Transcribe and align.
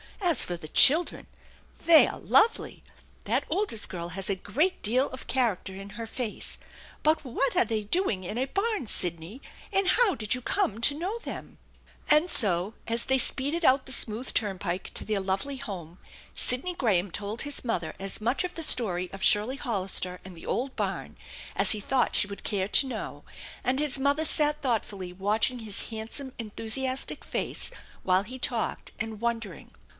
As 0.19 0.45
for 0.45 0.55
the 0.55 0.69
children, 0.69 1.27
they 1.85 2.07
are 2.07 2.17
lovely. 2.19 2.83
That 3.25 3.43
oldest 3.49 3.89
girl 3.89 4.09
has 4.09 4.29
a 4.29 4.35
great 4.35 4.81
deal 4.81 5.09
of 5.09 5.27
char 5.27 5.55
acter 5.57 5.77
in 5.77 5.91
her 5.91 6.07
face. 6.07 6.57
But 7.03 7.23
what 7.25 7.55
are 7.57 7.65
they 7.65 7.83
doing 7.83 8.23
in 8.23 8.37
a 8.37 8.45
barn, 8.45 8.87
Sidney, 8.87 9.41
and 9.73 9.87
how 9.89 10.15
did 10.15 10.33
you 10.33 10.41
come 10.41 10.79
to 10.81 10.97
know 10.97 11.19
them?" 11.19 11.57
And 12.09 12.31
so, 12.31 12.73
as 12.87 13.05
they 13.05 13.17
speeded 13.17 13.65
out 13.65 13.85
the 13.85 13.91
smooth 13.91 14.33
turnpike 14.33 14.91
to 14.95 15.05
their 15.05 15.19
lovely 15.19 15.57
home 15.57 15.99
Sidney 16.33 16.75
Graham 16.75 17.11
told 17.11 17.41
his 17.41 17.63
mother 17.63 17.93
as 17.99 18.21
much 18.21 18.43
of 18.43 18.55
the 18.55 18.63
story 18.63 19.11
of 19.11 19.21
Shirley 19.23 19.57
Hollister 19.57 20.19
and 20.23 20.35
the 20.35 20.45
old 20.45 20.75
barn 20.75 21.15
as 21.55 21.71
he 21.71 21.79
thought 21.81 22.15
she 22.15 22.27
would 22.27 22.43
care 22.43 22.69
to 22.69 22.87
know, 22.87 23.23
and 23.63 23.79
his 23.79 23.99
mother 23.99 24.25
sat 24.25 24.61
thoughtfully 24.61 25.11
watching 25.13 25.59
his 25.59 25.89
handsome, 25.89 26.33
enthusiastic 26.39 27.23
face 27.25 27.69
while 28.03 28.23
he 28.23 28.39
talked, 28.39 28.91
and 28.97 29.19
wondering. 29.19 29.71